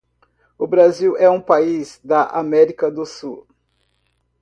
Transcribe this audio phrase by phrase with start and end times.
[0.57, 3.45] O Brasil é um país da América do Sul.